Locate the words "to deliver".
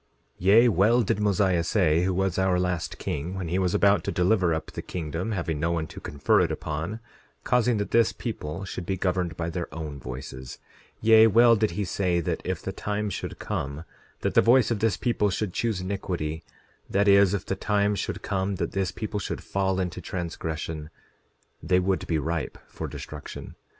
4.03-4.51